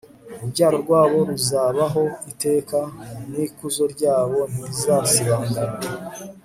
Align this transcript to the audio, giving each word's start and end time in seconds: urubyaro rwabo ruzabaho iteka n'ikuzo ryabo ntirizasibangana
urubyaro 0.33 0.75
rwabo 0.83 1.17
ruzabaho 1.29 2.03
iteka 2.31 2.79
n'ikuzo 3.31 3.83
ryabo 3.93 4.39
ntirizasibangana 4.51 5.77